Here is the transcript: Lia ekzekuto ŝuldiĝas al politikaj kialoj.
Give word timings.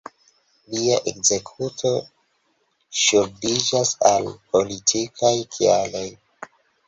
Lia 0.75 0.95
ekzekuto 1.09 1.91
ŝuldiĝas 3.01 3.93
al 4.13 4.31
politikaj 4.57 5.35
kialoj. 5.57 6.05